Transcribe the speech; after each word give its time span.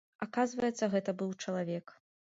Аказваецца, 0.25 0.89
гэта 0.95 1.15
быў 1.23 1.37
чалавек. 1.45 1.99